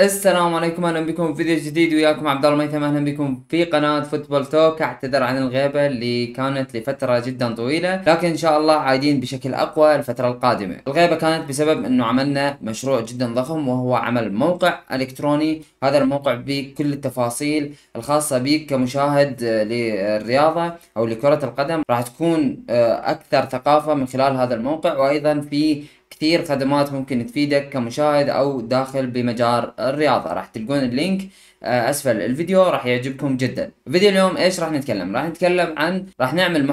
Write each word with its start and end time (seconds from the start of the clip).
السلام 0.00 0.54
عليكم 0.54 0.84
أهلا 0.84 1.00
بكم 1.00 1.34
في 1.34 1.44
فيديو 1.44 1.64
جديد 1.64 1.94
وياكم 1.94 2.28
عبد 2.28 2.44
الله 2.44 2.56
ميثم. 2.56 2.84
أهلا 2.84 3.04
بكم 3.04 3.42
في 3.48 3.64
قناة 3.64 4.00
فوتبول 4.00 4.46
توك. 4.46 4.82
أعتذر 4.82 5.22
عن 5.22 5.38
الغيبة 5.38 5.86
اللي 5.86 6.26
كانت 6.26 6.76
لفترة 6.76 7.18
جدا 7.18 7.54
طويلة 7.54 8.02
لكن 8.06 8.28
إن 8.28 8.36
شاء 8.36 8.58
الله 8.58 8.74
عايدين 8.74 9.20
بشكل 9.20 9.54
أقوى 9.54 9.94
الفترة 9.94 10.28
القادمة. 10.28 10.76
الغيبة 10.88 11.16
كانت 11.16 11.48
بسبب 11.48 11.84
إنه 11.84 12.04
عملنا 12.04 12.58
مشروع 12.62 13.00
جدا 13.00 13.34
ضخم 13.34 13.68
وهو 13.68 13.94
عمل 13.94 14.32
موقع 14.32 14.78
إلكتروني. 14.92 15.62
هذا 15.84 15.98
الموقع 15.98 16.34
بكل 16.34 16.92
التفاصيل 16.92 17.74
الخاصة 17.96 18.38
بك 18.38 18.66
كمشاهد 18.66 19.44
للرياضة 19.44 20.72
أو 20.96 21.06
لكرة 21.06 21.44
القدم 21.44 21.82
راح 21.90 22.02
تكون 22.02 22.64
آه، 22.70 23.10
أكثر 23.10 23.44
ثقافة 23.44 23.94
من 23.94 24.06
خلال 24.06 24.36
هذا 24.36 24.54
الموقع. 24.54 24.98
وأيضا 24.98 25.40
في 25.40 25.82
كثير 26.20 26.44
خدمات 26.44 26.92
ممكن 26.92 27.26
تفيدك 27.26 27.68
كمشاهد 27.68 28.28
أو 28.28 28.60
داخل 28.60 29.06
بمجال 29.06 29.80
الرياضة. 29.80 30.32
راح 30.32 30.46
تلقون 30.46 30.78
اللينك 30.78 31.22
آه، 31.62 31.90
أسفل 31.90 32.20
الفيديو 32.20 32.62
راح 32.62 32.86
يعجبكم 32.86 33.36
جدا. 33.36 33.72
فيديو 33.92 34.08
اليوم 34.08 34.36
إيش 34.36 34.60
راح 34.60 34.72
نتكلم؟ 34.72 35.16
راح 35.16 35.24
نتكلم 35.24 35.74
عن 35.78 36.06
راح 36.20 36.34
نعمل 36.34 36.66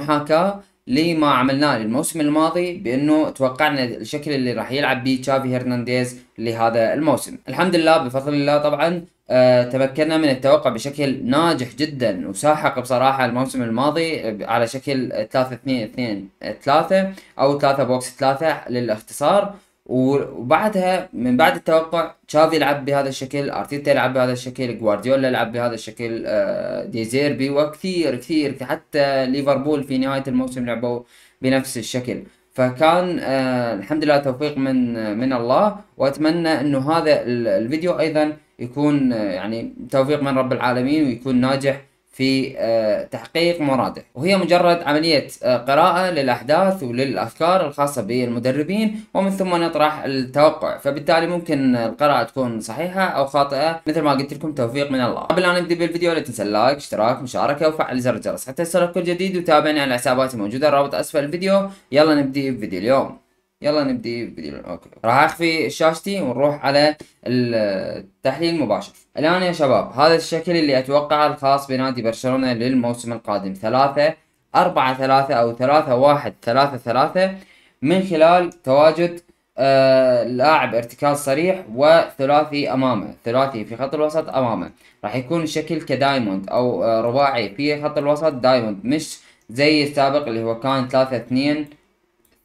لما 0.87 1.27
عملناه 1.31 1.77
للموسم 1.77 2.21
الماضي 2.21 2.77
بأنه 2.77 3.29
توقعنا 3.29 3.83
الشكل 3.83 4.31
اللي 4.31 4.53
راح 4.53 4.71
يلعب 4.71 5.03
به 5.03 5.19
تشافي 5.21 5.55
هرنانديز 5.57 6.19
لهذا 6.37 6.93
الموسم. 6.93 7.37
الحمد 7.49 7.75
لله 7.75 7.97
بفضل 7.97 8.33
الله 8.33 8.57
طبعا 8.57 9.05
آه 9.29 9.63
تمكنا 9.63 10.17
من 10.17 10.29
التوقع 10.29 10.69
بشكل 10.69 11.25
ناجح 11.25 11.67
جدا 11.75 12.29
وساحق 12.29 12.79
بصراحة 12.79 13.25
الموسم 13.25 13.63
الماضي 13.63 14.19
على 14.45 14.67
شكل 14.67 15.09
3 15.31 15.53
2 15.53 15.83
2 15.83 16.27
3 16.61 17.13
أو 17.39 17.59
3 17.59 17.83
box 17.83 18.15
3 18.17 18.61
للإختصار. 18.69 19.55
وبعدها 19.87 21.09
من 21.13 21.37
بعد 21.37 21.55
التوقع 21.55 22.13
تشافي 22.27 22.55
يلعب 22.55 22.85
بهذا 22.85 23.09
الشكل 23.09 23.49
أرتيتا 23.49 23.91
يلعب 23.91 24.13
بهذا 24.13 24.31
الشكل 24.33 24.79
جوارديولا 24.79 25.27
يلعب 25.27 25.51
بهذا 25.51 25.73
الشكل 25.73 26.23
آه، 26.25 26.85
دي 26.85 27.03
زيربي 27.03 27.49
وكثير 27.49 28.15
كثير 28.15 28.57
حتى 28.63 29.25
ليفربول 29.25 29.83
في 29.83 29.97
نهاية 29.97 30.23
الموسم 30.27 30.65
لعبوا 30.65 30.99
بنفس 31.41 31.77
الشكل. 31.77 32.23
فكان 32.53 33.19
آه 33.19 33.73
الحمد 33.73 34.03
لله 34.03 34.17
توفيق 34.17 34.57
من 34.57 34.77
من 35.17 35.33
الله 35.33 35.75
وأتمنى 35.97 36.61
إنه 36.61 36.91
هذا 36.91 37.23
الفيديو 37.61 37.99
أيضا 37.99 38.37
يكون 38.59 39.13
آه 39.13 39.23
يعني 39.23 39.73
توفيق 39.91 40.23
من 40.23 40.37
رب 40.37 40.53
العالمين 40.53 41.05
ويكون 41.05 41.35
ناجح 41.41 41.81
في 42.17 42.53
آه، 42.57 43.03
تحقيق 43.03 43.61
مراده. 43.61 44.03
وهي 44.15 44.37
مجرد 44.37 44.83
عملية 44.83 45.27
آه، 45.43 45.57
قراءة 45.57 46.11
للأحداث 46.11 46.83
وللأفكار 46.83 47.67
الخاصة 47.67 48.01
بالمدربين 48.01 49.03
ومن 49.13 49.29
ثم 49.29 49.55
نطرح 49.63 50.03
التوقع. 50.03 50.77
فبالتالي 50.77 51.27
ممكن 51.27 51.75
القراءة 51.75 52.23
تكون 52.23 52.59
صحيحة 52.59 53.01
أو 53.01 53.25
خاطئة 53.25 53.81
مثل 53.87 54.01
ما 54.01 54.11
قلت 54.11 54.33
لكم 54.33 54.51
توفيق 54.53 54.91
من 54.91 55.01
الله. 55.01 55.21
قبل 55.21 55.43
أن 55.43 55.61
نبدأ 55.61 55.75
بالفيديو 55.75 56.13
لا 56.13 56.19
تنسى 56.19 56.43
اللايك 56.43 56.77
اشتراك 56.77 57.21
مشاركة 57.21 57.67
وفعل 57.67 57.99
زر 57.99 58.15
الجرس. 58.15 58.47
حتى 58.47 58.61
يصلك 58.61 58.91
كل 58.91 59.03
جديد 59.03 59.37
وتابعني 59.37 59.79
على 59.79 59.93
حساباتي 59.93 60.37
موجودة. 60.37 60.67
الرابط 60.67 60.95
أسفل 60.95 61.23
الفيديو. 61.23 61.69
يلا 61.91 62.15
نبدأ 62.15 62.49
بفيديو 62.49 62.79
اليوم. 62.79 63.26
يلا 63.61 63.83
نبدي 63.83 64.31
فيديو 64.31 64.57
okay. 64.57 64.89
راح 65.05 65.23
أخفي 65.23 65.69
شاشتي 65.69 66.21
ونروح 66.21 66.65
على 66.65 66.95
التحليل 67.27 68.55
المباشر. 68.55 68.93
الآن 69.17 69.43
يا 69.43 69.51
شباب 69.51 69.91
هذا 69.91 70.15
الشكل 70.15 70.51
اللي 70.51 70.79
أتوقعه 70.79 71.27
الخاص 71.27 71.67
بنادي 71.67 72.01
برشلونة 72.01 72.53
للموسم 72.53 73.13
القادم. 73.13 73.53
ثلاثة 73.53 74.13
أربعة 74.55 74.97
ثلاثة 74.97 75.33
أو 75.33 75.55
ثلاثة 75.55 75.95
واحد 75.95 76.33
ثلاثة 76.41 76.77
ثلاثة. 76.77 77.35
من 77.81 78.03
خلال 78.03 78.61
تواجد 78.63 79.19
آه 79.57 80.23
لاعب 80.23 80.75
ارتكاز 80.75 81.17
صريح 81.17 81.65
وثلاثي 81.75 82.73
أمامه. 82.73 83.13
ثلاثي 83.25 83.65
في 83.65 83.75
خط 83.75 83.93
الوسط 83.93 84.29
أمامه. 84.29 84.71
راح 85.03 85.15
يكون 85.15 85.43
الشكل 85.43 85.81
كدايموند 85.81 86.49
أو 86.49 86.83
آه 86.83 87.01
رباعي 87.01 87.55
في 87.55 87.83
خط 87.83 87.97
الوسط 87.97 88.33
دايموند 88.33 88.79
مش 88.85 89.19
زي 89.49 89.83
السابق 89.83 90.27
اللي 90.27 90.43
هو 90.43 90.59
كان 90.59 90.87
ثلاثة 90.87 91.17
اثنين 91.17 91.69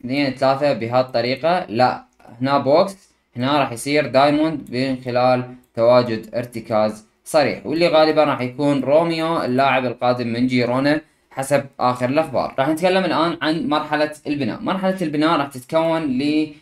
اثنين 0.02 0.30
ثلاثة 0.30 0.72
بهالطريقة 0.72 1.66
لا 1.68 2.04
هنا 2.40 2.58
box 2.58 3.12
هنا 3.36 3.58
راح 3.58 3.72
يصير 3.72 4.06
diamond 4.06 4.60
من 4.70 4.96
خلال 5.04 5.54
تواجد 5.74 6.34
ارتكاز 6.34 7.06
صريح 7.24 7.66
واللي 7.66 7.88
غالبا 7.88 8.24
راح 8.24 8.40
يكون 8.40 8.80
روميو 8.80 9.42
اللاعب 9.42 9.84
القادم 9.84 10.26
من 10.26 10.46
جيرونا 10.46 11.00
حسب 11.30 11.64
آخر 11.80 12.08
الأخبار. 12.08 12.54
راح 12.58 12.68
نتكلم 12.68 13.04
الآن 13.04 13.36
عن 13.42 13.68
مرحلة 13.68 14.12
البناء. 14.26 14.60
مرحلة 14.60 15.02
البناء 15.02 15.38
راح 15.38 15.48
تتكون 15.48 16.02
ل 16.02 16.52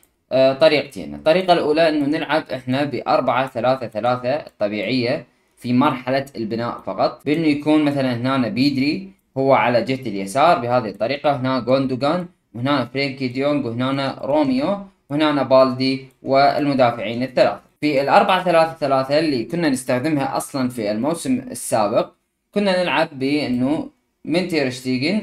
طريقتين. 0.61 1.15
الطريقة 1.15 1.53
الأولى 1.53 1.89
أنه 1.89 2.07
نلعب 2.07 2.45
إحنا 2.55 2.85
بأربعة 2.85 3.47
ثلاثة 3.47 3.87
ثلاثة 3.87 4.45
طبيعية 4.59 5.27
في 5.57 5.73
مرحلة 5.73 6.27
البناء 6.37 6.81
فقط. 6.87 7.23
بأنه 7.25 7.47
يكون 7.47 7.85
مثلا 7.85 8.13
هنا 8.15 8.49
بيدري 8.49 9.11
هو 9.37 9.53
على 9.53 9.83
جهة 9.83 10.09
اليسار 10.09 10.59
بهذه 10.59 10.89
الطريقة. 10.89 11.37
هنا 11.37 11.61
جوندوغان 11.61 12.27
وهنا 12.55 12.85
فرينكي 12.85 13.29
ديونج 13.29 13.67
وهنا 13.67 14.19
روميو 14.23 14.79
وهنا 15.11 15.43
بالدي 15.43 16.09
والمدافعين 16.23 17.23
الثلاثة. 17.23 17.61
في 17.81 18.01
الأربعة 18.01 18.45
ثلاثة 18.45 18.73
ثلاثة 18.73 19.19
اللي 19.19 19.45
كنا 19.45 19.69
نستخدمها 19.69 20.37
أصلا 20.37 20.69
في 20.69 20.91
الموسم 20.91 21.39
السابق 21.51 22.11
كنا 22.55 22.83
نلعب 22.83 23.09
بأنه 23.19 23.89
من 24.25 24.49
تيرشتيجن 24.49 25.23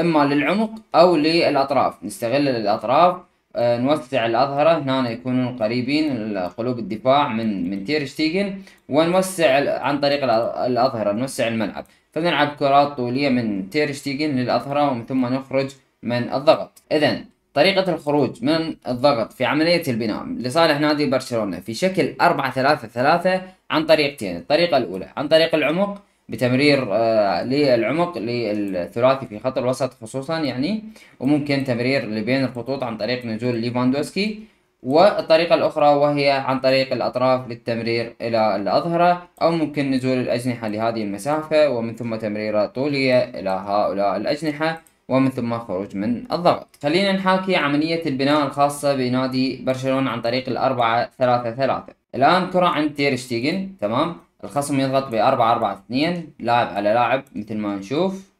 إما 0.00 0.24
للعمق 0.24 0.70
أو 0.94 1.16
للأطراف. 1.16 2.04
نستغل 2.04 2.48
الأطراف 2.48 3.16
آه 3.56 3.78
نوسع 3.78 4.26
الأظهرة. 4.26 4.78
هنا 4.78 5.10
يكونون 5.10 5.56
قريبين 5.58 6.38
قلوب 6.38 6.78
الدفاع 6.78 7.28
من 7.28 7.70
من 7.70 7.84
تيرشتيجن 7.84 8.58
ونوسع 8.88 9.80
عن 9.80 10.00
طريق 10.00 10.24
الأظهرة 10.64 11.12
نوسع 11.12 11.48
الملعب. 11.48 11.84
فنلعب 12.12 12.48
كرات 12.58 12.88
طولية 12.96 13.28
من 13.28 13.70
تيرشتيجن 13.70 14.30
للأظهرة 14.36 14.90
ومن 14.90 15.06
ثم 15.06 15.26
نخرج 15.26 15.70
من 16.02 16.32
الضغط. 16.32 16.82
اذا 16.92 17.24
طريقة 17.54 17.94
الخروج 17.94 18.44
من 18.44 18.76
الضغط 18.88 19.32
في 19.32 19.44
عملية 19.44 19.82
البناء 19.88 20.24
لصالح 20.24 20.80
نادي 20.80 21.06
برشلونة 21.06 21.60
في 21.60 21.74
شكل 21.74 22.14
أربعة 22.20 22.50
ثلاثة 22.50 22.88
ثلاثة 22.88 23.42
عن 23.70 23.86
طريقتين. 23.86 24.36
الطريقة 24.36 24.76
الأولى 24.76 25.08
عن 25.16 25.28
طريق 25.28 25.54
العمق 25.54 26.02
بتمرير 26.28 26.88
آه 26.92 27.42
للعمق 27.44 28.18
للثلاثي 28.18 29.26
في 29.26 29.38
خط 29.38 29.58
الوسط 29.58 29.92
خصوصا 29.94 30.38
يعني 30.38 30.84
وممكن 31.20 31.64
تمرير 31.64 32.06
لبين 32.06 32.44
الخطوط 32.44 32.82
عن 32.82 32.96
طريق 32.96 33.24
نزول 33.26 33.56
ليفاندوسكي. 33.56 34.40
والطريقة 34.82 35.54
الأخرى 35.54 35.86
وهي 35.94 36.30
عن 36.30 36.60
طريق 36.60 36.92
الأطراف 36.92 37.48
للتمرير 37.48 38.14
إلى 38.20 38.56
الأظهرة 38.56 39.28
أو 39.42 39.50
ممكن 39.50 39.90
نزول 39.90 40.18
الأجنحة 40.18 40.68
لهذه 40.68 41.02
المسافة 41.02 41.70
ومن 41.70 41.96
ثم 41.96 42.16
تمريرة 42.16 42.66
طولية 42.66 43.24
إلى 43.24 43.50
هؤلاء 43.50 44.16
الأجنحة. 44.16 44.82
ومن 45.08 45.30
ثم 45.30 45.58
خروج 45.58 45.96
من 45.96 46.32
الضغط. 46.32 46.68
خلينا 46.82 47.12
نحاكي 47.12 47.56
عملية 47.56 48.06
البناء 48.06 48.46
الخاصة 48.46 48.94
بنادي 48.94 49.62
برشلونة 49.64 50.10
عن 50.10 50.20
طريق 50.20 50.48
الأربعة 50.48 51.10
ثلاثة 51.18 51.50
ثلاثة. 51.50 51.92
الآن 52.14 52.50
كرة 52.50 52.66
عند 52.66 52.94
تيرشتيجن 52.94 53.76
تمام؟ 53.80 54.16
الخصم 54.44 54.80
يضغط 54.80 55.08
بأربعة 55.08 55.52
أربعة 55.52 55.74
اثنين 55.74 56.32
لاعب 56.40 56.68
على 56.68 56.94
لاعب 56.94 57.22
مثل 57.34 57.56
ما 57.56 57.76
نشوف 57.76 58.32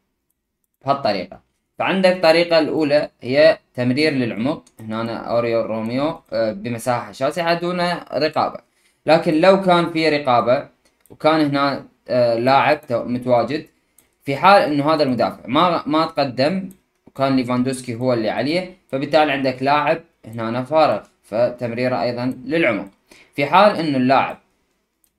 بهالطريقة. 0.85 1.41
فعندك 1.79 2.17
الطريقة 2.17 2.59
الأولى 2.59 3.11
هي 3.23 3.59
تمرير 3.75 4.13
للعمق. 4.13 4.65
هنا 4.81 5.17
أوريول 5.17 5.63
روميو 5.63 6.21
آه، 6.33 6.53
بمساحة 6.53 7.13
شاسعة 7.13 7.61
دون 7.61 7.81
رقابة. 8.15 8.59
لكن 9.07 9.41
لو 9.41 9.61
كان 9.61 9.91
في 9.91 10.09
رقابة 10.09 10.69
وكان 11.11 11.41
هنا 11.41 11.85
آه، 12.09 12.35
لاعب 12.39 12.81
متواجد 12.91 13.67
في 14.29 14.37
حال 14.37 14.63
إنه 14.63 14.95
هذا 14.95 15.03
المدافع 15.03 15.41
ما 15.47 15.83
ما 15.87 16.07
تقدم 16.07 16.69
وكان 17.07 17.37
ليفاندوسكي 17.37 17.95
هو 17.95 18.13
اللي 18.13 18.31
عليه 18.31 18.77
فبالتالي 18.89 19.33
عندك 19.33 19.63
لاعب 19.63 20.01
هنا 20.25 20.63
فارغ 20.63 21.01
فتمريره 21.23 22.03
أيضا 22.03 22.35
للعمق 22.45 22.89
في 23.35 23.47
حال 23.47 23.77
إنه 23.77 23.97
اللاعب 23.97 24.39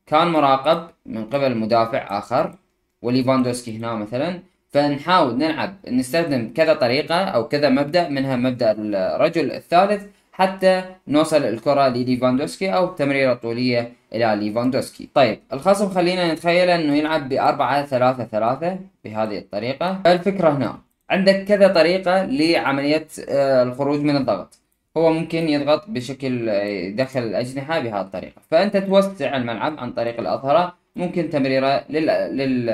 كان 0.07 0.27
مراقب 0.27 0.89
من 1.05 1.25
قبل 1.25 1.57
مدافع 1.57 2.17
آخر 2.17 2.55
وليفاندوسكي 3.01 3.77
هنا 3.77 3.95
مثلا 3.95 4.39
فنحاول 4.69 5.37
نلعب 5.37 5.75
نستخدم 5.87 6.53
كذا 6.55 6.73
طريقة 6.73 7.15
أو 7.15 7.47
كذا 7.47 7.69
مبدأ 7.69 8.09
منها 8.09 8.35
مبدأ 8.35 8.71
الرجل 8.71 9.51
الثالث 9.51 10.03
حتى 10.39 10.83
نوصل 11.07 11.43
الكرة 11.43 11.87
لليفاندوسكي 11.87 12.69
أو 12.69 12.87
تمريرة 12.87 13.33
طولية 13.33 13.93
إلى 14.13 14.35
ليفاندوسكي. 14.35 15.09
طيب 15.13 15.39
الخصم 15.53 15.89
خلينا 15.89 16.33
نتخيل 16.33 16.69
أنه 16.69 16.95
يلعب 16.95 17.29
باربعة 17.29 17.85
ثلاثة 17.85 18.23
ثلاثة 18.23 18.79
بهذه 19.03 19.37
الطريقة. 19.37 20.01
الفكرة 20.05 20.49
هنا 20.49 20.77
عندك 21.09 21.43
كذا 21.43 21.67
طريقة 21.67 22.25
لعملية 22.25 23.07
آه، 23.29 23.63
الخروج 23.63 23.99
من 23.99 24.15
الضغط. 24.15 24.59
هو 24.97 25.13
ممكن 25.13 25.49
يضغط 25.49 25.85
بشكل 25.87 26.49
آه، 26.49 26.63
يدخل 26.63 27.19
الأجنحة 27.19 27.79
بهذه 27.79 28.01
الطريقة. 28.01 28.41
فأنت 28.51 28.77
توسع 28.77 29.37
الملعب 29.37 29.79
عن 29.79 29.91
طريق 29.91 30.19
الأظهرة. 30.19 30.75
ممكن 30.95 31.29
تمريرة 31.29 31.83
لل... 31.89 32.05
لل... 32.37 32.65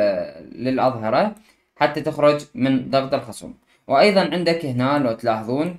للأظهرة 0.56 1.36
حتى 1.76 2.02
تخرج 2.02 2.46
من 2.56 2.90
ضغط 2.90 3.14
الخصم. 3.14 3.54
وأيضا 3.88 4.30
عندك 4.34 4.66
هنا 4.66 5.00
لو 5.00 5.12
تلاحظون 5.12 5.76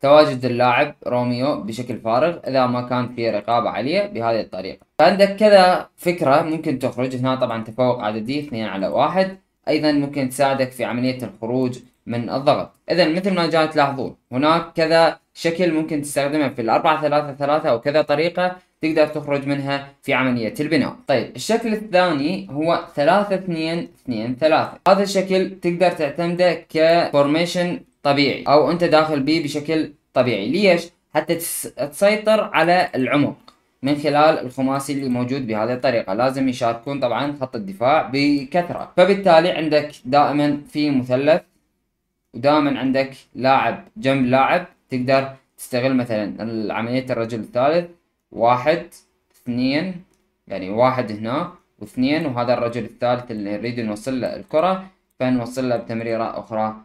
تواجد 0.00 0.44
اللاعب 0.44 0.94
روميو 1.06 1.60
بشكل 1.60 2.00
فارغ 2.00 2.38
إذا 2.48 2.66
ما 2.66 2.82
كان 2.82 3.14
في 3.14 3.30
رقابة 3.30 3.70
عالية 3.70 4.06
بهذه 4.06 4.40
الطريقة. 4.40 4.86
فعندك 4.98 5.36
كذا 5.36 5.88
فكرة 5.96 6.42
ممكن 6.42 6.78
تخرج. 6.78 7.16
هنا 7.16 7.34
طبعا 7.34 7.64
تفوق 7.64 8.00
عددي 8.00 8.40
اثنين 8.40 8.64
على 8.64 8.88
واحد. 8.88 9.38
أيضا 9.68 9.92
ممكن 9.92 10.28
تساعدك 10.28 10.70
في 10.70 10.84
عملية 10.84 11.18
الخروج 11.22 11.78
من 12.06 12.30
الضغط. 12.30 12.70
اذا 12.90 13.08
مثل 13.08 13.34
ما 13.34 13.46
جاي 13.46 13.68
تلاحظون 13.68 14.16
هناك 14.32 14.72
كذا 14.72 15.18
شكل 15.34 15.72
ممكن 15.72 16.02
تستخدمه 16.02 16.48
في 16.48 16.62
الأربعة 16.62 17.02
ثلاثة 17.02 17.34
ثلاثة 17.34 17.68
أو 17.68 17.80
كذا 17.80 18.02
طريقة 18.02 18.56
تقدر 18.82 19.06
تخرج 19.06 19.46
منها 19.46 19.88
في 20.02 20.14
عملية 20.14 20.54
البناء. 20.60 20.96
طيب 21.06 21.36
الشكل 21.36 21.72
الثاني 21.72 22.48
هو 22.50 22.84
ثلاثة 22.94 23.34
اثنين 23.34 23.88
اثنين 24.04 24.36
ثلاثة. 24.40 24.78
هذا 24.88 25.02
الشكل 25.02 25.50
تقدر 25.62 25.90
تعتمده 25.90 26.66
كفورميشن 26.68 27.80
طبيعي 28.02 28.44
أو 28.48 28.70
أنت 28.70 28.84
داخل 28.84 29.20
به 29.22 29.42
بشكل 29.44 29.92
طبيعي. 30.14 30.48
ليش؟ 30.48 30.88
حتى 31.14 31.34
تسيطر 31.90 32.40
على 32.40 32.90
العمق 32.94 33.36
من 33.82 33.96
خلال 33.96 34.38
الخماسي 34.38 34.92
اللي 34.92 35.08
موجود 35.08 35.46
بهذه 35.46 35.72
الطريقة. 35.74 36.14
لازم 36.14 36.48
يشاركون 36.48 37.00
طبعا 37.00 37.36
خط 37.40 37.56
الدفاع 37.56 38.10
بكثرة. 38.12 38.92
فبالتالي 38.96 39.50
عندك 39.50 39.90
دائما 40.04 40.60
في 40.68 40.90
مثلث 40.90 41.42
ودائما 42.34 42.78
عندك 42.78 43.10
لاعب 43.34 43.84
جنب 43.96 44.26
لاعب 44.26 44.66
تقدر 44.90 45.32
تستغل 45.58 45.96
مثلا 45.96 46.74
عملية 46.74 47.06
الرجل 47.10 47.40
الثالث 47.40 47.90
واحد 48.32 48.86
اثنين 49.36 50.04
يعني 50.48 50.70
واحد 50.70 51.12
هنا 51.12 51.52
واثنين 51.78 52.26
وهذا 52.26 52.54
الرجل 52.54 52.84
الثالث 52.84 53.30
اللي 53.30 53.56
نريد 53.56 53.80
نوصل 53.80 54.20
له 54.20 54.36
الكرة. 54.36 54.86
فنوصل 55.20 55.68
له 55.68 55.76
بتمريرة 55.76 56.38
أخرى 56.38 56.76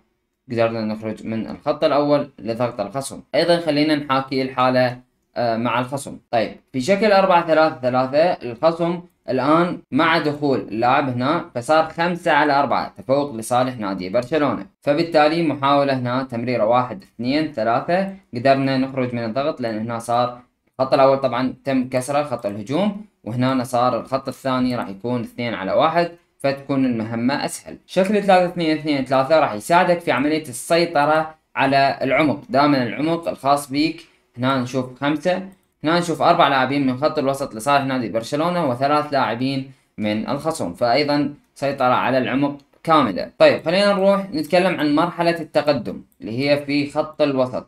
قدرنا 0.52 0.82
نخرج 0.82 1.26
من 1.26 1.48
الخط 1.50 1.84
الأول 1.84 2.30
لضغط 2.40 2.80
الخصم. 2.82 3.22
أيضا 3.36 3.60
خلينا 3.60 3.96
نحاكي 3.96 4.42
الحالة 4.42 5.02
آه، 5.38 5.58
مع 5.58 5.80
الخصم. 5.80 6.18
طيب 6.32 6.56
في 6.74 6.82
شكل 6.82 7.12
أربعة 7.12 7.48
ثلاثة 7.48 7.80
ثلاثة 7.82 8.52
الخصم 8.52 9.02
الآن 9.30 9.82
مع 9.92 10.18
دخول 10.18 10.60
اللاعب 10.60 11.10
هنا 11.10 11.50
فصار 11.56 11.84
خمسة 11.90 12.32
على 12.32 12.54
أربعة 12.60 12.94
تفوق 12.98 13.36
لصالح 13.36 13.78
نادي 13.78 14.10
برشلونة. 14.10 14.66
فبالتالي 14.82 15.48
محاولة 15.48 15.94
هنا 16.00 16.24
تمريرة 16.24 16.66
واحد 16.66 17.04
اثنين 17.04 17.52
ثلاثة 17.52 18.16
قدرنا 18.36 18.78
نخرج 18.78 19.16
من 19.16 19.24
الضغط 19.24 19.62
لأن 19.62 19.80
هنا 19.80 20.00
صار 20.00 20.40
الخط 20.80 20.94
الأول 20.94 21.18
طبعا 21.18 21.54
تم 21.64 21.90
كسره 21.90 22.24
خط 22.24 22.46
الهجوم 22.46 23.06
وهنا 23.24 23.64
صار 23.64 24.00
الخط 24.00 24.28
الثاني 24.28 24.76
راح 24.76 24.90
يكون 24.90 25.22
اثنين 25.22 25.54
على 25.54 25.72
واحد. 25.72 26.12
فتكون 26.46 26.86
المهمة 26.86 27.46
أسهل. 27.46 27.78
شكل 27.88 28.24
ثلاثة 28.24 28.46
اثنين 28.46 28.78
اثنين 28.78 29.06
ثلاثة 29.06 29.40
راح 29.40 29.54
يساعدك 29.54 30.00
في 30.00 30.12
عملية 30.12 30.42
السيطرة 30.42 31.36
على 31.56 32.00
العمق. 32.02 32.42
دائما 32.50 32.84
العمق 32.84 33.28
الخاص 33.28 33.72
بيك. 33.72 34.08
هنا 34.38 34.62
نشوف 34.62 35.00
خمسة. 35.00 35.50
هنا 35.84 36.00
نشوف 36.00 36.22
أربع 36.22 36.48
لاعبين 36.48 36.88
من 36.88 36.98
خط 36.98 37.20
الوسط 37.20 37.56
لصالح 37.56 37.86
نادي 37.86 38.10
برشلونة 38.10 38.70
وثلاث 38.70 39.14
لاعبين 39.14 39.72
من 39.98 40.30
الخصم 40.30 40.74
فأيضا 40.74 41.34
سيطرة 41.56 41.94
على 41.94 42.18
العمق 42.18 42.58
كاملة. 42.84 43.32
طيب 43.38 43.66
خلينا 43.66 43.94
نروح 43.94 44.30
نتكلم 44.30 44.80
عن 44.80 44.96
مرحلة 44.96 45.40
التقدم 45.42 46.02
اللي 46.22 46.40
هي 46.40 46.66
في 46.66 46.92
خط 46.92 47.22
الوسط. 47.22 47.68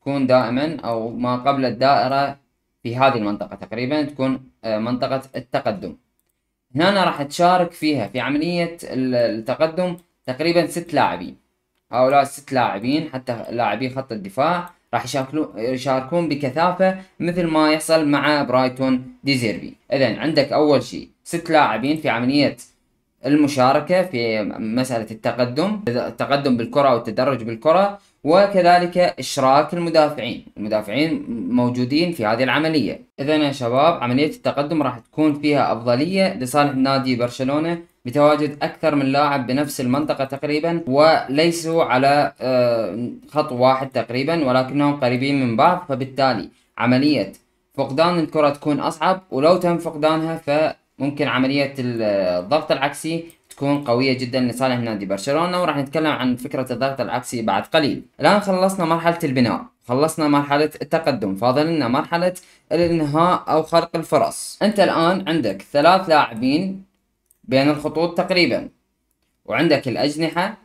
تكون 0.00 0.26
دائما 0.26 0.76
أو 0.84 1.10
ما 1.10 1.36
قبل 1.36 1.64
الدائرة 1.64 2.36
في 2.82 2.96
هذه 2.96 3.16
المنطقة 3.16 3.56
تقريبا 3.56 4.02
تكون 4.02 4.50
آه، 4.64 4.78
منطقة 4.78 5.22
التقدم. 5.36 5.96
هنا 6.76 7.04
راح 7.04 7.22
تشارك 7.22 7.72
فيها 7.72 8.06
في 8.06 8.20
عملية 8.20 8.76
التقدم 8.82 9.96
تقريبا 10.26 10.66
ست 10.66 10.94
لاعبين. 10.94 11.36
هؤلاء 11.92 12.22
الست 12.22 12.52
لاعبين 12.52 13.10
حتى 13.12 13.44
لاعبي 13.50 13.90
خط 13.90 14.12
الدفاع 14.12 14.70
راح 14.94 15.04
يشاركون 15.56 16.28
بكثافة 16.28 16.98
مثل 17.20 17.46
ما 17.46 17.72
يحصل 17.72 18.08
مع 18.08 18.42
برايتون 18.42 19.16
دي 19.24 19.38
زيربي 19.38 19.74
إذا 19.92 20.18
عندك 20.18 20.52
أول 20.52 20.82
شيء 20.82 21.08
ست 21.24 21.50
لاعبين 21.50 21.96
في 21.96 22.08
عملية 22.08 22.56
المشاركة 23.26 24.02
في 24.02 24.42
مسألة 24.58 25.06
التقدم 25.10 25.80
التقدم 25.88 26.56
بالكرة 26.56 26.94
والتدرج 26.94 27.42
بالكرة. 27.42 27.98
وكذلك 28.24 28.98
إشراك 28.98 29.74
المدافعين. 29.74 30.44
المدافعين 30.56 31.24
موجودين 31.50 32.12
في 32.12 32.26
هذه 32.26 32.42
العملية. 32.42 33.00
إذا 33.20 33.36
يا 33.36 33.52
شباب 33.52 34.02
عملية 34.02 34.26
التقدم 34.26 34.82
راح 34.82 34.98
تكون 34.98 35.34
فيها 35.34 35.72
أفضلية 35.72 36.38
لصالح 36.38 36.74
نادي 36.76 37.16
برشلونة 37.16 37.78
بتواجد 38.04 38.56
أكثر 38.62 38.94
من 38.94 39.06
لاعب 39.06 39.46
بنفس 39.46 39.80
المنطقة 39.80 40.24
تقريبا 40.24 40.80
وليسوا 40.86 41.84
على 41.84 42.32
آه، 42.40 43.08
خط 43.28 43.52
واحد 43.52 43.88
تقريبا 43.90 44.44
ولكنهم 44.44 45.00
قريبين 45.00 45.46
من 45.46 45.56
بعض. 45.56 45.84
فبالتالي 45.88 46.48
عملية 46.78 47.32
فقدان 47.74 48.18
الكرة 48.18 48.50
تكون 48.50 48.80
أصعب 48.80 49.22
ولو 49.30 49.56
تم 49.56 49.78
فقدانها 49.78 50.36
فممكن 50.36 51.28
عملية 51.28 51.74
الضغط 51.78 52.72
العكسي 52.72 53.24
تكون 53.56 53.84
قوية 53.84 54.18
جدا 54.18 54.40
لصالح 54.40 54.76
نادي 54.76 55.06
برشلونة 55.06 55.62
وراح 55.62 55.76
نتكلم 55.76 56.06
عن 56.06 56.36
فكرة 56.36 56.72
الضغط 56.72 57.00
العكسي 57.00 57.42
بعد 57.42 57.62
قليل. 57.62 58.02
الآن 58.20 58.40
خلصنا 58.40 58.84
مرحلة 58.84 59.18
البناء 59.24 59.64
خلصنا 59.88 60.28
مرحلة 60.28 60.70
التقدم 60.82 61.36
فاضل 61.36 61.66
لنا 61.66 61.88
مرحلة 61.88 62.34
الانهاء 62.72 63.44
أو 63.48 63.62
خلق 63.62 63.90
الفرص. 63.96 64.58
أنت 64.62 64.80
الآن 64.80 65.28
عندك 65.28 65.62
ثلاث 65.72 66.08
لاعبين 66.08 66.84
بين 67.44 67.70
الخطوط 67.70 68.18
تقريبا 68.18 68.68
وعندك 69.44 69.88
الأجنحة 69.88 70.56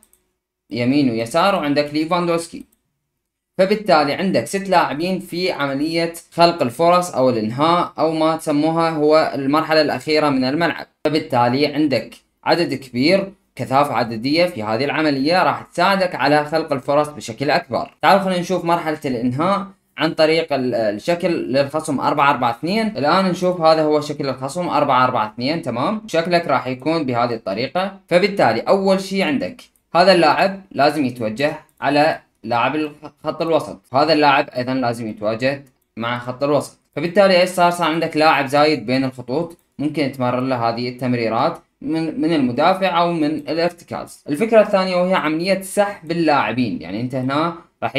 يمين 0.69 1.09
ويسار 1.09 1.55
وعندك 1.55 1.93
ليفاندوسكي. 1.93 2.65
فبالتالي 3.57 4.13
عندك 4.13 4.45
ست 4.45 4.69
لاعبين 4.69 5.19
في 5.19 5.51
عملية 5.51 6.13
خلق 6.31 6.61
الفرص 6.61 7.15
أو 7.15 7.29
الإنهاء 7.29 7.93
أو 7.99 8.11
ما 8.11 8.37
تسموها 8.37 8.89
هو 8.89 9.31
المرحلة 9.35 9.81
الأخيرة 9.81 10.29
من 10.29 10.43
الملعب. 10.43 10.87
فبالتالي 11.05 11.65
عندك 11.67 12.28
عدد 12.43 12.73
كبير 12.73 13.33
كثافة 13.55 13.93
عددية 13.93 14.45
في 14.45 14.63
هذه 14.63 14.85
العملية 14.85 15.43
راح 15.43 15.61
تساعدك 15.61 16.15
على 16.15 16.45
خلق 16.45 16.73
الفرص 16.73 17.07
بشكل 17.07 17.51
أكبر. 17.51 17.95
تعالوا 18.01 18.23
خلينا 18.23 18.39
نشوف 18.39 18.65
مرحلة 18.65 18.99
الإنهاء 19.05 19.67
عن 19.97 20.13
طريق 20.13 20.47
الشكل 20.51 21.27
للخصم 21.27 21.99
4 21.99 22.29
4 22.29 22.51
2 22.51 22.87
الآن 22.87 23.25
نشوف 23.25 23.61
هذا 23.61 23.83
هو 23.83 24.01
شكل 24.01 24.29
الخصم 24.29 24.69
4 24.69 25.05
4 25.05 25.33
2 25.33 25.61
تمام؟ 25.61 26.01
شكلك 26.07 26.47
راح 26.47 26.67
يكون 26.67 27.05
بهذه 27.05 27.33
الطريقة. 27.33 27.99
فبالتالي 28.07 28.59
أول 28.61 29.01
شيء 29.01 29.23
عندك 29.23 29.61
هذا 29.95 30.11
اللاعب 30.13 30.61
لازم 30.71 31.05
يتوجه 31.05 31.53
على 31.81 32.19
لاعب 32.43 32.91
خط 33.23 33.41
الوسط. 33.41 33.81
هذا 33.93 34.13
اللاعب 34.13 34.49
أيضا 34.49 34.73
لازم 34.73 35.07
يتواجد 35.07 35.69
مع 35.97 36.19
خط 36.19 36.43
الوسط. 36.43 36.79
فبالتالي 36.95 37.41
إيش 37.41 37.49
صار؟ 37.49 37.71
صار 37.71 37.91
عندك 37.91 38.17
لاعب 38.17 38.45
زايد 38.45 38.85
بين 38.85 39.03
الخطوط. 39.03 39.57
ممكن 39.79 40.11
تمرر 40.11 40.39
له 40.39 40.69
هذه 40.69 40.89
التمريرات. 40.89 41.57
من 41.81 42.21
من 42.21 42.33
المدافع 42.33 43.01
أو 43.01 43.13
من 43.13 43.25
الارتكاز 43.25 44.23
الفكرة 44.29 44.61
الثانية 44.61 44.95
وهي 44.95 45.13
عملية 45.13 45.61
سحب 45.61 46.11
اللاعبين. 46.11 46.81
يعني 46.81 47.01
أنت 47.01 47.15
هنا 47.15 47.55
راح 47.83 47.95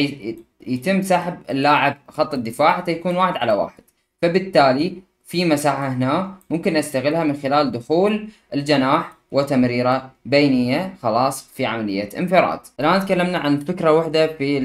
يتم 0.66 1.02
سحب 1.02 1.38
اللاعب 1.50 1.96
خط 2.08 2.34
الدفاع 2.34 2.76
حتى 2.76 2.92
يكون 2.92 3.16
واحد 3.16 3.36
على 3.36 3.52
واحد. 3.52 3.82
فبالتالي 4.22 5.02
في 5.24 5.44
مساحة 5.44 5.88
هنا 5.88 6.34
ممكن 6.50 6.72
نستغلها 6.74 7.24
من 7.24 7.36
خلال 7.36 7.72
دخول 7.72 8.28
الجناح 8.54 9.12
وتمريرة 9.32 10.10
بينية. 10.24 10.94
خلاص 11.02 11.48
في 11.54 11.66
عملية 11.66 12.08
انفراد. 12.18 12.60
الآن 12.80 13.00
تكلمنا 13.00 13.38
عن 13.38 13.58
فكرة 13.60 13.92
واحدة 13.92 14.26
في 14.26 14.60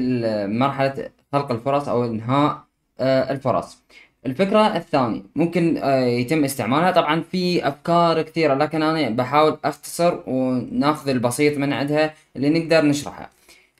مرحلة 0.46 1.10
خلق 1.32 1.50
الفرص 1.52 1.88
أو 1.88 2.04
إنهاء 2.04 2.66
آه، 3.00 3.32
الفرص. 3.32 3.78
الفكرة 4.26 4.76
الثانية 4.76 5.22
ممكن 5.36 5.76
آه، 5.82 6.04
يتم 6.04 6.44
استعمالها. 6.44 6.90
طبعا 6.90 7.22
في 7.32 7.68
أفكار 7.68 8.22
كثيرة 8.22 8.54
لكن 8.54 8.82
أنا 8.82 9.10
بحاول 9.10 9.58
أختصر 9.64 10.18
وناخذ 10.26 11.08
البسيط 11.08 11.58
من 11.58 11.72
عندها 11.72 12.14
اللي 12.36 12.50
نقدر 12.50 12.84
نشرحها. 12.84 13.30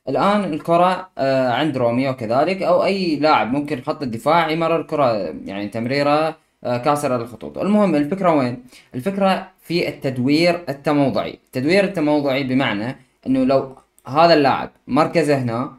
الآن 0.09 0.45
الكرة 0.45 1.09
آه، 1.19 1.53
عند 1.53 1.77
روميو 1.77 2.17
كذلك 2.17 2.63
أو 2.63 2.85
أي 2.85 3.17
لاعب 3.17 3.53
ممكن 3.53 3.81
خط 3.81 4.03
الدفاع 4.03 4.51
يمرر 4.51 4.81
الكرة 4.81 5.35
يعني 5.45 5.69
تمريرة 5.69 6.37
آه، 6.65 6.77
كاسرة 6.79 7.17
للخطوط 7.17 7.59
المهم 7.59 7.95
الفكرة 7.95 8.35
وين؟ 8.35 8.65
الفكرة 8.95 9.49
في 9.63 9.89
التدوير 9.89 10.61
التموضعي. 10.69 11.39
التدوير 11.47 11.85
التموضعي 11.85 12.45
بمعنى 12.45 12.97
إنه 13.27 13.45
لو 13.45 13.77
هذا 14.07 14.35
اللاعب 14.35 14.71
مركزه 14.87 15.39
هنا 15.39 15.73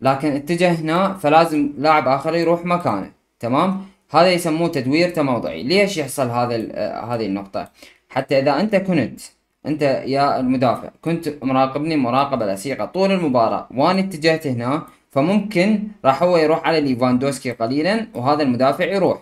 لكن 0.00 0.32
اتجه 0.32 0.72
هنا 0.72 1.14
فلازم 1.14 1.72
لاعب 1.78 2.08
آخر 2.08 2.34
يروح 2.34 2.64
مكانه 2.64 3.10
تمام؟ 3.40 3.91
هذا 4.12 4.30
يسموه 4.32 4.68
تدوير 4.68 5.08
تموضعي. 5.10 5.62
ليش 5.62 5.96
يحصل 5.96 6.30
هذا 6.30 6.68
آه، 6.72 7.14
هذه 7.14 7.26
النقطة؟ 7.26 7.68
حتى 8.08 8.38
إذا 8.38 8.60
أنت 8.60 8.76
كنت 8.76 9.20
أنت 9.66 9.82
يا 10.06 10.40
المدافع 10.40 10.90
كنت 11.02 11.34
مراقبني 11.42 11.96
مراقبة 11.96 12.46
لصيقة 12.46 12.84
طول 12.84 13.12
المباراة 13.12 13.68
وأنا 13.74 14.00
اتجهت 14.00 14.46
هنا 14.46 14.86
فممكن 15.10 15.82
راح 16.04 16.22
هو 16.22 16.36
يروح 16.36 16.66
على 16.66 16.80
ليفاندوسكي 16.80 17.50
قليلا 17.50 18.06
وهذا 18.14 18.42
المدافع 18.42 18.84
يروح. 18.84 19.18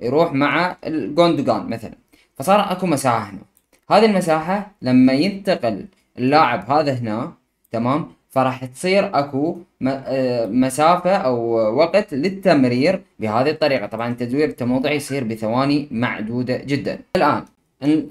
يروح 0.00 0.32
مع 0.32 0.76
الجوندوغان 0.86 1.70
مثلا. 1.70 1.94
فصار 2.38 2.72
أكو 2.72 2.86
مساحة 2.86 3.30
هنا. 3.30 3.42
هذه 3.90 4.04
المساحة 4.04 4.70
لما 4.82 5.12
ينتقل 5.12 5.86
اللاعب 6.18 6.70
هذا 6.70 6.92
هنا 6.92 7.32
تمام؟ 7.72 8.12
فراح 8.32 8.64
تصير 8.64 9.18
اكو 9.18 9.56
آه، 9.86 10.46
مسافة 10.46 11.16
أو 11.16 11.36
وقت 11.76 12.14
للتمرير 12.14 13.02
بهذه 13.18 13.50
الطريقة. 13.50 13.86
طبعا 13.86 14.08
التدوير 14.12 14.48
التموضعي 14.48 14.96
يصير 14.96 15.24
بثواني 15.24 15.88
معدودة 15.90 16.56
جدا. 16.56 16.98
الآن 17.16 17.44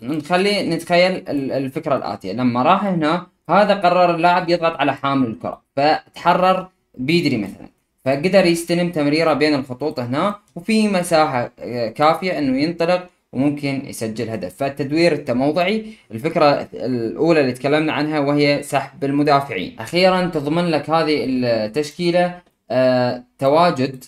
نخلي 0.03 0.69
نتخيل 0.69 1.23
الفكرة 1.29 1.95
الآتية. 1.95 2.33
لما 2.33 2.63
راح 2.63 2.85
هنا 2.85 3.27
هذا 3.49 3.73
قرر 3.73 4.15
اللاعب 4.15 4.49
يضغط 4.49 4.75
على 4.77 4.93
حامل 4.93 5.27
الكرة 5.27 5.61
فتحرر 5.75 6.67
بيدري 6.97 7.37
مثلا. 7.37 7.67
فقدر 8.05 8.45
يستلم 8.45 8.89
تمريرة 8.89 9.33
بين 9.33 9.53
الخطوط 9.55 9.99
هنا 9.99 10.35
وفي 10.55 10.87
مساحة 10.87 11.51
آه، 11.59 11.87
كافية 11.87 12.37
إنه 12.37 12.57
ينطلق 12.57 13.07
وممكن 13.33 13.85
يسجل 13.85 14.29
هدف. 14.29 14.55
فالتدوير 14.55 15.11
التموضعي 15.11 15.85
الفكرة 16.11 16.67
الأولى 16.73 17.41
اللي 17.41 17.51
تكلمنا 17.51 17.93
عنها 17.93 18.19
وهي 18.19 18.63
سحب 18.63 19.03
المدافعين. 19.03 19.75
أخيرا 19.79 20.25
تضمن 20.25 20.65
لك 20.65 20.89
هذه 20.89 21.25
التشكيلة 21.27 22.39
آه 22.71 23.23
تواجد 23.39 24.03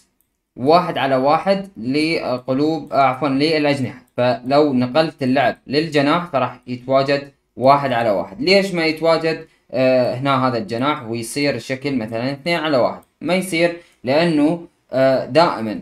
واحد 0.55 0.97
على 0.97 1.15
واحد 1.15 1.67
لقلوب 1.77 2.93
آه 2.93 3.01
عفوا 3.01 3.27
للأجنحة. 3.29 4.03
فلو 4.17 4.73
نقلت 4.73 5.23
اللعب 5.23 5.55
للجناح 5.67 6.31
فراح 6.31 6.59
يتواجد 6.67 7.31
واحد 7.55 7.91
على 7.91 8.09
واحد. 8.09 8.41
ليش 8.41 8.73
ما 8.73 8.85
يتواجد؟ 8.85 9.45
آه 9.71 10.15
هنا 10.15 10.47
هذا 10.47 10.57
الجناح 10.57 11.03
ويصير 11.03 11.55
الشكل 11.55 11.95
مثلا 11.95 12.31
اثنين 12.31 12.59
على 12.59 12.77
واحد. 12.77 13.01
ما 13.21 13.35
يصير؟ 13.35 13.77
لأنه 14.03 14.67
آه 14.91 15.25
دائما 15.25 15.79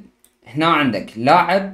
هنا 0.55 0.65
عندك 0.65 1.05
لاعب 1.17 1.73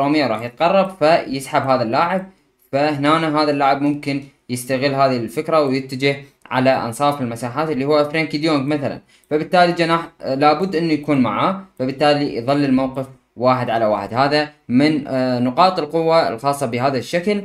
روميو 0.00 0.26
راح 0.26 0.42
يتقرب 0.42 0.90
فيسحب 0.90 1.62
هذا 1.62 1.82
اللاعب 1.82 2.26
فهنا 2.72 3.42
هذا 3.42 3.50
اللاعب 3.50 3.82
ممكن 3.82 4.22
يستغل 4.48 4.94
هذه 4.94 5.16
الفكرة 5.16 5.60
ويتجه 5.60 6.16
على 6.50 6.70
أنصاف 6.70 7.20
المساحات 7.20 7.70
اللي 7.70 7.84
هو 7.84 8.04
فرانكي 8.04 8.38
ديونج 8.38 8.66
مثلا. 8.66 9.00
فبالتالي 9.30 9.64
الجناح 9.64 10.08
آه، 10.20 10.34
لابد 10.34 10.76
إنه 10.76 10.92
يكون 10.92 11.20
معاه 11.20 11.64
فبالتالي 11.78 12.36
يظل 12.36 12.64
الموقف 12.64 13.06
واحد 13.36 13.70
على 13.70 13.86
واحد. 13.86 14.14
هذا 14.14 14.48
من 14.68 15.08
آه، 15.08 15.38
نقاط 15.38 15.78
القوة 15.78 16.28
الخاصة 16.28 16.66
بهذا 16.66 16.98
الشكل 16.98 17.42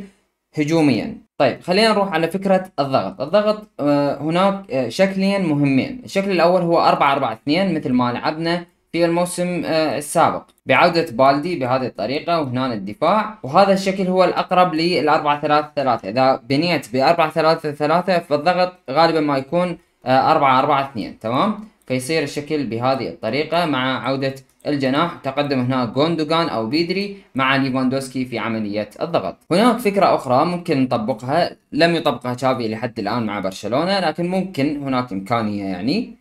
هجوميا. 0.58 1.18
طيب 1.38 1.62
خلينا 1.62 1.90
نروح 1.90 2.14
على 2.14 2.28
فكرة 2.28 2.72
الضغط. 2.80 3.22
الضغط 3.22 3.68
آه، 3.80 4.22
هناك 4.22 4.86
شكلين 4.90 5.46
مهمين. 5.46 6.02
الشكل 6.06 6.32
الأول 6.32 6.62
هو 6.62 6.80
4 6.80 7.14
4 7.14 7.34
2 7.34 7.76
مثل 7.76 7.94
ما 7.94 8.12
لعبنا 8.12 8.66
في 8.92 9.06
الموسم 9.06 9.66
آه، 9.66 9.98
السابق. 9.98 10.44
بعودة 10.66 11.06
بالدي 11.12 11.60
بهذه 11.60 11.86
الطريقة 11.86 12.42
وهنا 12.42 12.74
الدفاع. 12.74 13.38
وهذا 13.44 13.74
الشكل 13.74 14.08
هو 14.08 14.24
الأقرب 14.24 14.74
للأربعة 14.74 15.42
ثلاثة 15.42 15.72
ثلاثة. 15.76 16.10
إذا 16.10 16.42
بنيت 16.50 16.94
بأربعة 16.94 17.30
ثلاثة 17.30 17.72
ثلاثة 17.72 18.20
فالضغط 18.20 18.74
غالبا 18.92 19.20
ما 19.20 19.38
يكون 19.38 19.78
آه، 20.06 20.32
أربعة 20.32 20.60
أربعة 20.60 20.90
اثنين. 20.90 21.20
تمام؟ 21.20 21.60
فيصير 21.88 22.24
الشكل 22.24 22.66
بهذه 22.66 23.10
الطريقة 23.10 23.66
مع 23.66 24.08
عودة 24.08 24.36
الجناح. 24.68 25.16
تقدم 25.24 25.60
هنا 25.60 25.86
جوندوغان 25.86 26.50
أو 26.50 26.68
بيدري 26.68 27.18
مع 27.36 27.56
ليفاندوسكي 27.56 28.26
في 28.26 28.40
عملية 28.40 28.90
الضغط. 29.02 29.38
هناك 29.52 29.78
فكرة 29.78 30.16
أخرى 30.16 30.46
ممكن 30.46 30.84
نطبقها. 30.84 31.56
لم 31.72 31.96
يطبقها 31.96 32.34
تشافي 32.34 32.68
لحد 32.70 33.00
الآن 33.00 33.26
مع 33.26 33.40
برشلونة 33.40 34.00
لكن 34.00 34.28
ممكن 34.28 34.84
هناك 34.84 35.12
إمكانية 35.12 35.64
يعني. 35.66 36.18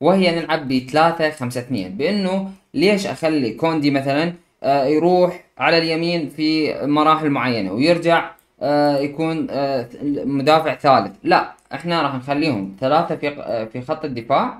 وهي 0.00 0.40
نلعب 0.40 0.68
ب 0.68 0.78
3 0.78 1.30
5 1.30 1.60
2 1.60 1.96
بأنه 1.96 2.50
ليش 2.74 3.06
أخلي 3.06 3.50
كوندي 3.54 3.90
مثلا 3.90 4.32
آه 4.62 4.84
يروح 4.84 5.44
على 5.58 5.78
اليمين 5.78 6.28
في 6.28 6.74
مراحل 6.86 7.30
معينة 7.30 7.72
ويرجع 7.72 8.30
آه 8.62 8.98
يكون 8.98 9.46
آه 9.50 9.88
مدافع 10.24 10.74
ثالث؟ 10.74 11.12
لا 11.22 11.52
إحنا 11.74 12.02
راح 12.02 12.14
نخليهم 12.14 12.76
ثلاثة 12.80 13.16
في 13.16 13.68
في 13.72 13.80
خط 13.80 14.04
الدفاع 14.04 14.58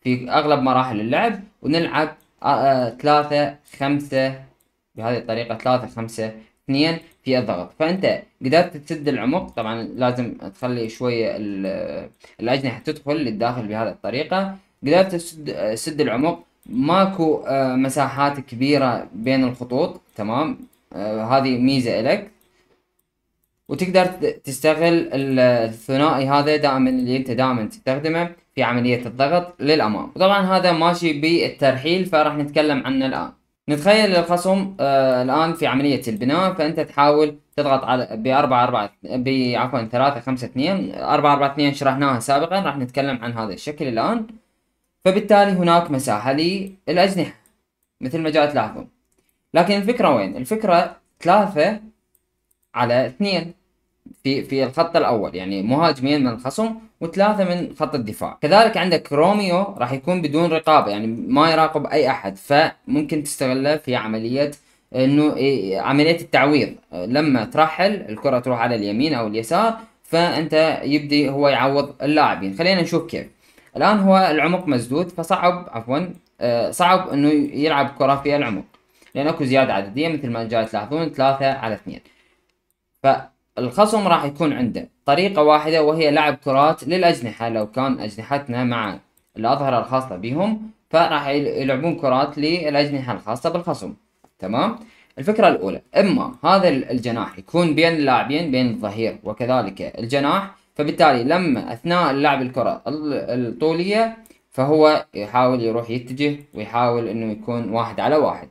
في 0.00 0.30
أغلب 0.30 0.62
مراحل 0.62 1.00
اللعب 1.00 1.40
ونلعب 1.62 2.08
ثلاثة 3.02 3.56
خمسة 3.78 4.34
بهذه 4.94 5.18
الطريقة 5.18 5.54
ثلاثة 5.58 5.86
خمسة 5.86 6.32
اثنين 6.64 6.98
في 7.24 7.38
الضغط. 7.38 7.72
فأنت 7.78 8.22
قدرت 8.44 8.76
تسد 8.76 9.08
العمق 9.08 9.50
طبعا 9.50 9.82
لازم 9.82 10.34
تخلي 10.34 10.88
شوية 10.88 11.36
الأجنحة 12.40 12.78
تدخل 12.78 13.16
للداخل 13.16 13.66
بهذه 13.68 13.88
الطريقة. 13.88 14.56
قدرت 14.82 15.12
تسد 15.12 15.74
سد 15.74 16.00
العمق. 16.00 16.42
ماكو 16.66 17.42
آه، 17.46 17.76
مساحات 17.76 18.40
كبيرة 18.40 19.06
بين 19.14 19.44
الخطوط. 19.44 20.00
تمام؟ 20.16 20.58
آه، 20.92 21.24
هذه 21.24 21.58
ميزة 21.58 22.00
لك 22.00 22.30
وتقدر 23.68 24.06
تستغل 24.44 25.08
الثنائي 25.12 26.28
هذا 26.28 26.56
دائما 26.56 26.90
اللي 26.90 27.16
أنت 27.16 27.30
دائما 27.30 27.64
تستخدمه 27.64 28.30
في 28.54 28.62
عملية 28.62 29.06
الضغط 29.06 29.54
للأمام. 29.60 30.06
طبعا 30.06 30.40
هذا 30.40 30.72
ماشي 30.72 31.20
بالترحيل 31.20 32.06
فراح 32.06 32.34
نتكلم 32.36 32.86
عنه 32.86 33.06
الآن. 33.06 33.30
نتخيل 33.68 34.16
الخصم 34.16 34.74
آه 34.80 35.22
الآن 35.22 35.52
في 35.52 35.66
عملية 35.66 36.02
البناء. 36.08 36.54
فأنت 36.54 36.80
تحاول 36.80 37.36
تضغط 37.56 37.84
على 37.84 38.08
بأربعة 38.12 38.64
أربعة 38.64 38.90
بعفوا 39.02 39.82
ثلاثة 39.82 40.20
خمسة 40.20 40.46
اثنين 40.46 40.94
أربعة 40.94 41.32
أربعة 41.32 41.52
اثنين 41.52 41.74
شرحناها 41.74 42.20
سابقا. 42.20 42.60
راح 42.60 42.76
نتكلم 42.78 43.18
عن 43.22 43.32
هذا 43.32 43.52
الشكل 43.52 43.88
الآن. 43.88 44.26
فبالتالي 45.06 45.52
هناك 45.52 45.90
مساحة 45.90 46.32
للأجنحة 46.32 47.34
مثل 48.00 48.18
ما 48.18 48.30
جاء 48.30 48.50
تلاحظون 48.50 48.88
لكن 49.54 49.76
الفكرة 49.76 50.14
وين؟ 50.14 50.36
الفكرة 50.36 50.96
ثلاثة 51.20 51.80
على 52.74 53.06
اثنين 53.06 53.52
في 54.24 54.42
في 54.42 54.64
الخط 54.64 54.96
الأول 54.96 55.34
يعني 55.34 55.62
مهاجمين 55.62 56.20
من 56.20 56.28
الخصم 56.28 56.74
وثلاثة 57.00 57.44
من 57.44 57.74
خط 57.80 57.94
الدفاع. 57.94 58.38
كذلك 58.42 58.76
عندك 58.76 59.12
روميو 59.12 59.62
راح 59.78 59.92
يكون 59.92 60.22
بدون 60.22 60.52
رقابة 60.52 60.90
يعني 60.90 61.06
ما 61.06 61.50
يراقب 61.50 61.86
أي 61.86 62.10
أحد 62.10 62.36
فممكن 62.36 63.22
تستغله 63.22 63.76
في 63.76 63.96
عملية 63.96 64.50
إنه 64.94 65.34
عملية 65.80 66.20
التعويض. 66.20 66.74
لما 66.92 67.44
ترحل 67.44 67.94
الكرة 67.94 68.38
تروح 68.38 68.60
على 68.60 68.74
اليمين 68.74 69.14
أو 69.14 69.26
اليسار 69.26 69.78
فأنت 70.02 70.80
يبدي 70.84 71.30
هو 71.30 71.48
يعوض 71.48 71.94
اللاعبين. 72.02 72.54
خلينا 72.58 72.82
نشوف 72.82 73.06
كيف. 73.06 73.35
الآن 73.76 73.98
هو 73.98 74.18
العمق 74.30 74.68
مسدود 74.68 75.08
فصعب 75.08 75.66
عفوا 75.70 75.98
آه 76.40 76.70
صعب 76.70 77.08
إنه 77.08 77.28
يلعب 77.54 77.88
كرة 77.98 78.16
في 78.16 78.36
العمق 78.36 78.64
لأن 79.14 79.26
أكو 79.26 79.44
زيادة 79.44 79.74
عددية 79.74 80.08
مثل 80.08 80.30
ما 80.30 80.44
جاي 80.44 80.64
تلاحظون 80.64 81.08
ثلاثة 81.08 81.52
على 81.52 81.74
اثنين. 81.74 82.00
فالخصم 83.02 84.08
راح 84.08 84.24
يكون 84.24 84.52
عنده 84.52 84.88
طريقة 85.06 85.42
واحدة 85.42 85.82
وهي 85.82 86.10
لعب 86.10 86.34
كرات 86.34 86.88
للأجنحة 86.88 87.48
لو 87.48 87.70
كان 87.70 88.00
أجنحتنا 88.00 88.64
مع 88.64 88.98
الأظهرة 89.36 89.78
الخاصة 89.78 90.16
بهم 90.16 90.70
فراح 90.90 91.28
يلعبون 91.28 91.96
كرات 91.96 92.38
للأجنحة 92.38 93.12
الخاصة 93.12 93.50
بالخصم. 93.50 93.94
تمام؟ 94.38 94.78
الفكرة 95.18 95.48
الأولى 95.48 95.82
إما 95.96 96.34
هذا 96.44 96.68
الجناح 96.68 97.38
يكون 97.38 97.74
بين 97.74 97.92
اللاعبين 97.92 98.50
بين 98.50 98.70
الظهير 98.70 99.18
وكذلك 99.24 99.82
الجناح 99.98 100.50
فبالتالي 100.76 101.24
لما 101.24 101.72
أثناء 101.72 102.12
لعب 102.12 102.42
الكرة 102.42 102.82
الطولية 102.86 104.16
فهو 104.50 105.04
يحاول 105.14 105.62
يروح 105.62 105.90
يتجه 105.90 106.36
ويحاول 106.54 107.08
إنه 107.08 107.32
يكون 107.32 107.70
واحد 107.70 108.00
على 108.00 108.16
واحد. 108.16 108.48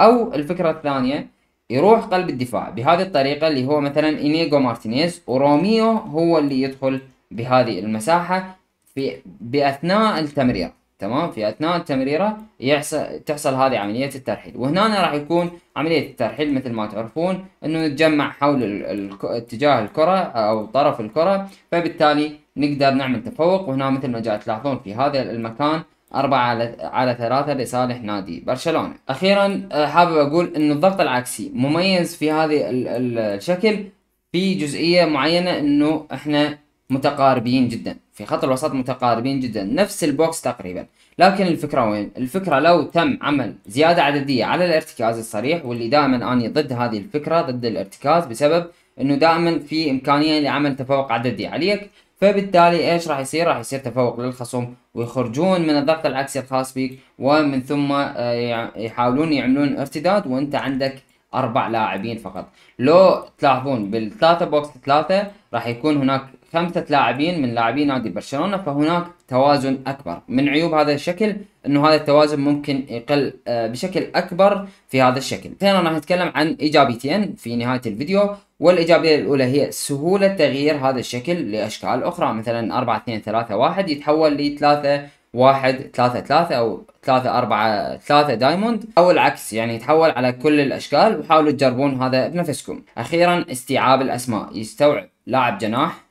أو 0.00 0.34
الفكرة 0.34 0.70
الثانية 0.70 1.26
يروح 1.70 2.00
قلب 2.04 2.28
الدفاع 2.30 2.70
بهذه 2.70 3.02
الطريقة 3.02 3.48
اللي 3.48 3.66
هو 3.66 3.80
مثلا 3.80 4.08
انيجو 4.08 4.58
مارتينيز 4.58 5.22
وروميو 5.26 5.90
هو 5.90 6.38
اللي 6.38 6.62
يدخل 6.62 7.00
بهذه 7.30 7.78
المساحة 7.78 8.56
في 8.94 9.16
بأثناء 9.40 10.20
التمرير. 10.20 10.70
تمام؟ 11.04 11.30
في 11.30 11.48
أثناء 11.48 11.76
التمريرة 11.76 12.38
يحصل 12.60 13.20
تحصل 13.26 13.54
هذه 13.54 13.78
عملية 13.78 14.10
الترحيل. 14.14 14.52
وهنا 14.56 15.02
راح 15.02 15.12
يكون 15.12 15.50
عملية 15.76 16.10
الترحيل 16.10 16.54
مثل 16.54 16.72
ما 16.72 16.86
تعرفون 16.86 17.44
إنه 17.64 17.86
نتجمع 17.86 18.30
حول 18.30 18.84
اتجاه 19.24 19.80
الكرة 19.84 20.18
أو 20.50 20.66
طرف 20.66 21.00
الكرة 21.00 21.48
فبالتالي 21.72 22.32
نقدر 22.56 22.90
نعمل 22.90 23.22
تفوق. 23.22 23.68
وهنا 23.68 23.90
مثل 23.90 24.08
ما 24.08 24.20
جاء 24.20 24.36
تلاحظون 24.36 24.78
في 24.84 24.94
هذا 24.94 25.22
المكان 25.22 25.82
أربعة 26.14 26.38
على 26.38 26.76
على 26.80 27.14
ثلاثة 27.18 27.54
لصالح 27.54 28.02
نادي 28.02 28.40
برشلونة. 28.46 28.94
أخيرا 29.08 29.68
آه، 29.72 29.86
حابب 29.86 30.16
أقول 30.16 30.52
إن 30.56 30.70
الضغط 30.72 31.00
العكسي 31.00 31.50
مميز 31.54 32.16
في 32.16 32.30
هذه 32.32 32.60
الشكل 32.70 33.84
في 34.32 34.54
جزئية 34.54 35.04
معينة 35.04 35.58
إنه 35.58 36.06
إحنا 36.12 36.58
متقاربين 36.90 37.68
جدا. 37.68 38.03
في 38.14 38.26
خط 38.26 38.44
الوسط 38.44 38.72
متقاربين 38.72 39.40
جدا 39.40 39.64
نفس 39.64 40.04
ال 40.04 40.13
box 40.13 40.40
تقريبا. 40.40 40.86
لكن 41.18 41.46
الفكرة 41.46 41.90
وين؟ 41.90 42.10
الفكرة 42.16 42.58
لو 42.58 42.82
تم 42.82 43.18
عمل 43.22 43.54
زيادة 43.66 44.02
عددية 44.02 44.44
على 44.44 44.66
الارتكاز 44.66 45.18
الصريح 45.18 45.64
واللي 45.64 45.88
دائما 45.88 46.32
أني 46.32 46.48
ضد 46.48 46.72
هذه 46.72 46.98
الفكرة 46.98 47.42
ضد 47.42 47.64
الارتكاز 47.64 48.26
بسبب 48.26 48.66
إنه 49.00 49.14
دائما 49.14 49.58
في 49.58 49.90
إمكانية 49.90 50.40
لعمل 50.40 50.76
تفوق 50.76 51.12
عددي 51.12 51.46
عليك. 51.46 51.90
فبالتالي 52.20 52.92
إيش 52.92 53.08
راح 53.08 53.18
يصير؟ 53.18 53.46
راح 53.46 53.58
يصير 53.58 53.78
تفوق 53.78 54.20
للخصم 54.20 54.74
ويخرجون 54.94 55.60
من 55.60 55.70
الضغط 55.70 56.06
العكسي 56.06 56.38
الخاص 56.40 56.74
بك 56.74 56.98
ومن 57.18 57.60
ثم 57.60 57.92
آه، 57.92 58.70
يحاولون 58.76 59.32
يعملون 59.32 59.78
ارتداد 59.78 60.26
وأنت 60.26 60.54
عندك 60.54 61.02
أربع 61.34 61.68
لاعبين 61.68 62.18
فقط. 62.18 62.48
لو 62.78 63.24
تلاحظون 63.38 63.90
بالثلاثة 63.90 64.44
بوكس 64.46 64.68
ثلاثة 64.84 65.30
راح 65.54 65.66
يكون 65.66 65.96
هناك 65.96 66.22
خمسة 66.54 66.84
لاعبين 66.90 67.42
من 67.42 67.54
لاعبي 67.54 67.84
نادي 67.84 68.10
برشلونة 68.10 68.56
فهناك 68.56 69.06
توازن 69.28 69.78
أكبر. 69.86 70.20
من 70.28 70.48
عيوب 70.48 70.74
هذا 70.74 70.92
الشكل 70.94 71.36
أنه 71.66 71.88
هذا 71.88 71.94
التوازن 71.94 72.40
ممكن 72.40 72.84
يقل 72.88 73.32
آه، 73.48 73.66
بشكل 73.66 74.06
أكبر 74.14 74.66
في 74.88 75.02
هذا 75.02 75.18
الشكل. 75.18 75.50
ثانيا 75.60 75.80
راح 75.80 75.92
نتكلم 75.92 76.32
عن 76.34 76.56
إيجابيتين 76.60 77.34
في 77.34 77.56
نهاية 77.56 77.80
الفيديو. 77.86 78.30
والإيجابية 78.60 79.16
الأولى 79.16 79.44
هي 79.44 79.72
سهولة 79.72 80.28
تغيير 80.28 80.76
هذا 80.76 80.98
الشكل 80.98 81.52
لأشكال 81.52 82.02
أخرى 82.02 82.32
مثلا 82.32 82.78
4 82.78 82.96
2 82.96 83.20
3 83.20 83.56
1 83.56 83.88
يتحول 83.88 84.32
ل 84.36 84.58
3 84.58 85.06
1 85.34 85.90
3 85.94 86.20
3 86.20 86.54
أو 86.54 86.82
3 87.02 87.38
4 87.38 87.96
3 87.96 88.34
diamond. 88.34 88.84
أو 88.98 89.10
العكس 89.10 89.52
يعني 89.52 89.74
يتحول 89.74 90.10
على 90.10 90.32
كل 90.32 90.60
الأشكال 90.60 91.20
وحاولوا 91.20 91.52
تجربون 91.52 92.02
هذا 92.02 92.28
بنفسكم. 92.28 92.82
أخيرا 92.98 93.44
استيعاب 93.52 94.02
الأسماء. 94.02 94.48
يستوعب 94.58 95.08
لاعب 95.26 95.58
جناح 95.58 96.03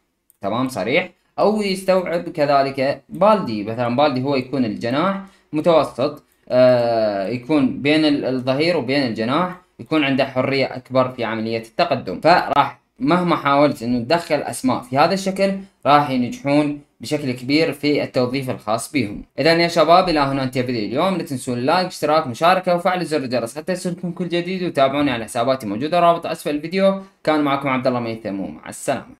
تمام 0.44 0.70
صريح؟ 0.70 1.10
أو 1.40 1.62
يستوعب 1.62 2.30
كذلك 2.30 3.04
بالدي. 3.10 3.64
مثلا 3.64 3.96
بالدي 3.96 4.24
هو 4.24 4.36
يكون 4.36 4.66
الجناح 4.66 5.22
متوسط 5.54 6.24
آه 6.50 7.28
يكون 7.28 7.82
بين 7.82 8.06
الظهير 8.06 8.78
وبين 8.78 9.04
الجناح 9.04 9.56
يكون 9.80 10.04
عنده 10.04 10.26
حرية 10.26 10.66
أكبر 10.66 11.10
في 11.10 11.24
عملية 11.24 11.58
التقدم. 11.58 12.20
فراح 12.22 12.80
مهما 13.00 13.36
حاولت 13.36 13.84
إنه 13.84 14.00
تدخل 14.00 14.36
أسماء 14.36 14.82
في 14.82 14.98
هذا 14.98 15.14
الشكل 15.14 15.52
راح 15.86 16.10
ينجحون 16.10 16.82
بشكل 17.02 17.32
كبير 17.32 17.74
في 17.74 18.04
التوظيف 18.04 18.50
الخاص 18.50 18.92
بهم. 18.92 19.22
اذا 19.40 19.54
يا 19.54 19.68
شباب 19.68 20.10
إلى 20.10 20.20
هنا 20.20 20.44
انتهى 20.44 20.64
فيديو 20.64 20.86
اليوم. 20.86 21.18
لا 21.18 21.24
تنسون 21.24 21.58
اللايك 21.58 21.88
اشتراك 21.88 22.28
مشاركة 22.28 22.76
وفعل 22.76 23.06
زر 23.06 23.18
الجرس 23.18 23.58
حتى 23.58 23.72
يصلكم 23.72 24.12
كل 24.12 24.30
جديد. 24.30 24.64
وتابعوني 24.64 25.12
على 25.12 25.24
حساباتي 25.26 25.68
موجودة. 25.68 26.00
رابط 26.00 26.26
أسفل 26.26 26.50
الفيديو. 26.50 27.02
كان 27.24 27.42
معكم 27.42 27.70
عبد 27.70 27.88
الله 27.88 28.00
ميثم. 28.00 28.40
ومع 28.40 28.70
السلامة. 28.70 29.06